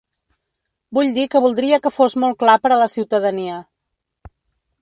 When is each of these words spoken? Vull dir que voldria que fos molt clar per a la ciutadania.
Vull 0.97 1.11
dir 1.17 1.25
que 1.35 1.41
voldria 1.43 1.79
que 1.85 1.93
fos 1.97 2.17
molt 2.25 2.41
clar 2.45 2.57
per 2.65 2.73
a 2.77 2.81
la 2.85 2.91
ciutadania. 2.97 3.63